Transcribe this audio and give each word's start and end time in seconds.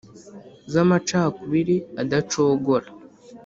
z’amacakubiri 0.71 1.75
adacogora 2.01 2.87